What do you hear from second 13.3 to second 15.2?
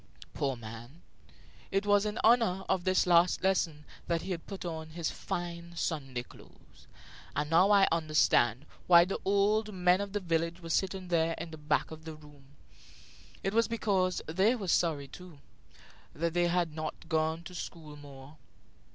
It was because they were sorry,